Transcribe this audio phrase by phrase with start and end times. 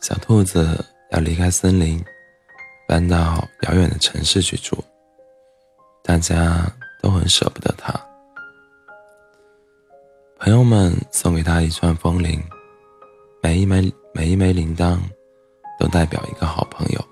[0.00, 2.02] 小兔子要离开森林，
[2.86, 4.76] 搬到遥远的城市去住。
[6.02, 6.64] 大家
[7.02, 7.92] 都很舍不得它。
[10.38, 12.40] 朋友们送给他一串风铃，
[13.42, 14.98] 每一枚每一枚铃铛
[15.78, 17.04] 都代表一个好朋友。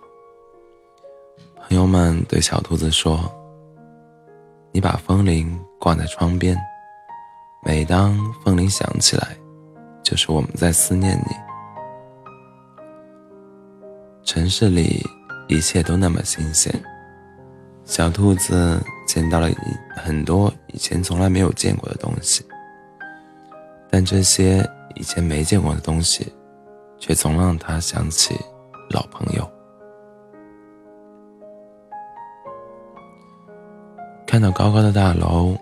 [1.57, 3.19] 朋友们对小兔子说
[4.71, 6.57] ：“你把风铃挂在窗边，
[7.65, 9.37] 每当风铃响起来，
[10.03, 11.35] 就是我们在思念你。”
[14.35, 15.01] 城市里
[15.47, 16.75] 一切都那么新鲜，
[17.85, 19.49] 小兔子见到了
[19.95, 22.45] 很多以前从来没有见过的东西，
[23.89, 26.33] 但这些以前没见过的东西，
[26.99, 28.35] 却总让他想起
[28.91, 29.49] 老朋友。
[34.27, 35.57] 看到高高的大楼，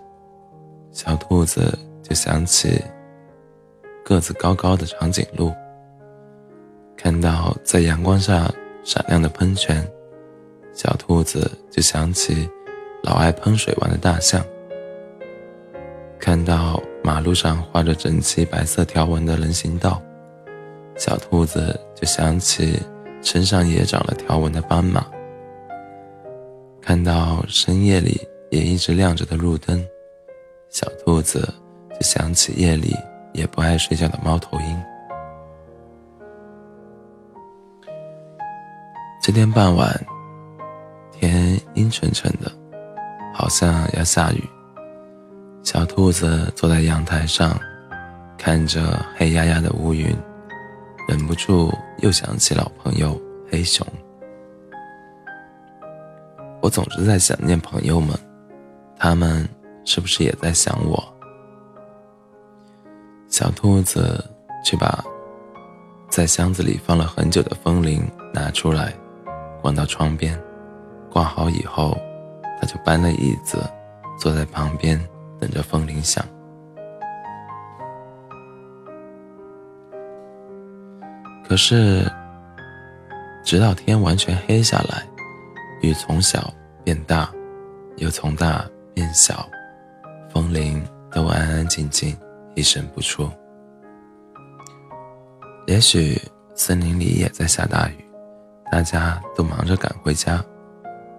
[0.91, 2.83] 小兔子就想起
[4.03, 5.53] 个子高高的长颈鹿。
[6.97, 8.49] 看到在阳光下
[8.83, 9.85] 闪亮的喷泉，
[10.73, 12.49] 小兔子就想起
[13.03, 14.43] 老爱喷水玩的大象。
[16.19, 20.01] 看到马路上画着整齐白色条纹的人行道，
[20.97, 22.79] 小兔子就想起
[23.21, 25.05] 身上也长了条纹的斑马。
[26.81, 28.19] 看到深夜里。
[28.53, 29.83] 也一直亮着的路灯，
[30.69, 31.51] 小兔子
[31.89, 32.95] 就想起夜里
[33.33, 34.83] 也不爱睡觉的猫头鹰。
[39.25, 39.89] 这天傍晚，
[41.13, 42.51] 天阴沉沉的，
[43.33, 44.43] 好像要下雨。
[45.63, 47.57] 小兔子坐在阳台上，
[48.37, 50.13] 看着黑压压的乌云，
[51.07, 53.17] 忍不住又想起老朋友
[53.49, 53.87] 黑熊。
[56.61, 58.19] 我总是在想念朋友们。
[58.97, 59.47] 他们
[59.85, 61.01] 是不是也在想我？
[63.29, 64.21] 小兔子
[64.65, 65.01] 去把
[66.09, 68.93] 在箱子里放了很久的风铃拿出来，
[69.63, 70.39] 关到窗边，
[71.09, 71.97] 挂好以后，
[72.59, 73.57] 他就搬了椅子，
[74.19, 75.01] 坐在旁边
[75.39, 76.23] 等着风铃响。
[81.47, 82.05] 可是，
[83.43, 85.07] 直到天完全黑下来，
[85.81, 86.53] 雨从小
[86.83, 87.31] 变大，
[87.95, 88.63] 又从大。
[88.95, 89.49] 变小，
[90.29, 92.15] 风铃都安安静静，
[92.53, 93.27] 一声不出。
[95.65, 96.21] 也许
[96.53, 98.02] 森林里也在下大雨，
[98.73, 100.43] 大家都忙着赶回家，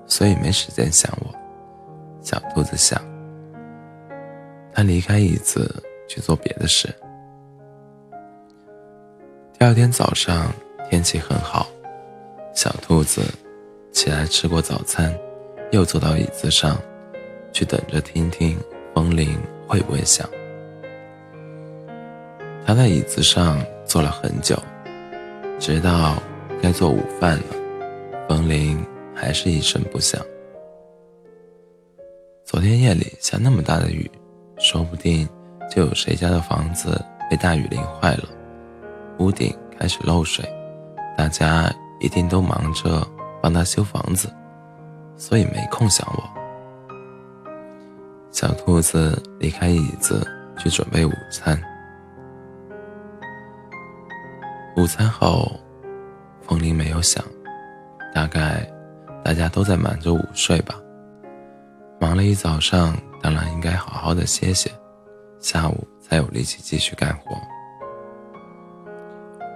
[0.09, 1.33] 所以没时间想我。
[2.21, 3.01] 小兔子想，
[4.73, 6.93] 他离开椅子去做别的事。
[9.57, 10.53] 第二天早上
[10.91, 11.69] 天气很好，
[12.57, 13.23] 小兔子
[13.93, 15.17] 起来吃过早餐，
[15.71, 16.77] 又坐到椅子上。
[17.53, 18.59] 去等着听听
[18.93, 20.29] 风铃会不会响。
[22.67, 24.61] 他在椅子上坐了很久，
[25.61, 26.21] 直到
[26.65, 27.45] 该做午饭了，
[28.27, 28.83] 风铃
[29.15, 30.19] 还是一声不响。
[32.43, 34.11] 昨天夜里下那么大的雨，
[34.57, 35.29] 说不定
[35.71, 36.99] 就有谁家的房子
[37.29, 38.25] 被大雨淋坏了，
[39.19, 40.43] 屋顶开始漏水，
[41.19, 41.71] 大家
[42.01, 43.07] 一定都忙着
[43.43, 44.33] 帮他修房子，
[45.19, 46.25] 所以没空想我。
[48.31, 50.27] 小兔子离开椅子
[50.57, 51.61] 去准备午餐。
[54.79, 55.61] 午餐后，
[56.47, 57.25] 风铃没有响，
[58.15, 58.69] 大概
[59.25, 60.75] 大家都在忙着午睡吧。
[62.01, 64.71] 忙了一早上，当然应该好好的歇歇，
[65.41, 67.37] 下午才有力气继续干活。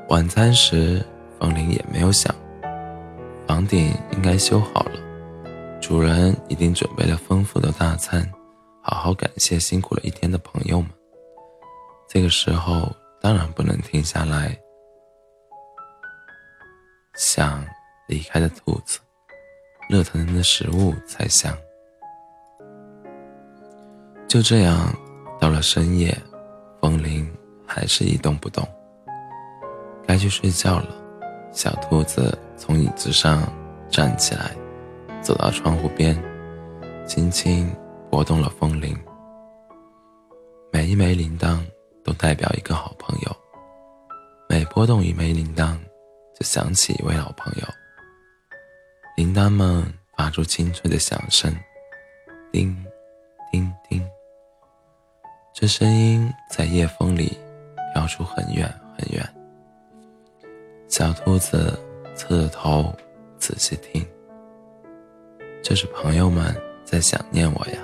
[0.08, 1.04] 晚餐时，
[1.38, 2.34] 风铃也没有响，
[3.46, 4.92] 房顶应该修好了，
[5.80, 8.26] 主人一定准备了丰富的大餐。
[8.80, 10.90] 好好感谢辛苦了一天的朋友们。
[12.08, 12.90] 这个时候
[13.20, 14.58] 当然不能停下来
[17.18, 17.66] 想
[18.06, 19.00] 离开的兔子，
[19.88, 21.52] 热腾腾的食物才香。
[24.28, 24.94] 就这样，
[25.40, 26.16] 到了深夜，
[26.80, 27.28] 风铃
[27.66, 28.66] 还是一动不动。
[30.06, 30.94] 该去睡觉了，
[31.50, 33.52] 小兔子从椅子上
[33.90, 34.56] 站起来，
[35.20, 36.16] 走到窗户边，
[37.04, 37.68] 轻轻。
[38.10, 38.96] 拨动了风铃，
[40.72, 41.60] 每一枚铃铛
[42.02, 43.36] 都代表一个好朋友。
[44.48, 45.76] 每拨动一枚铃铛，
[46.38, 47.66] 就想起一位老朋友。
[49.16, 49.84] 铃铛们
[50.16, 51.52] 发出清脆的响声，
[52.52, 52.76] 叮，
[53.50, 54.08] 叮叮。
[55.52, 57.36] 这声音在夜风里
[57.92, 59.28] 飘出很远很远。
[60.86, 61.76] 小兔子
[62.14, 62.96] 侧着头
[63.40, 64.06] 仔细听，
[65.60, 66.54] 这是朋友们
[66.84, 67.80] 在想念我呀。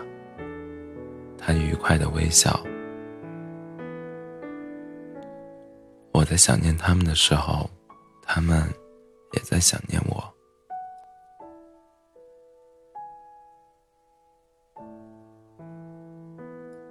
[1.37, 2.65] 他愉快的微笑。
[6.13, 7.69] 我在想念他们的时候，
[8.35, 8.69] 他们
[9.31, 10.34] 也在想念我。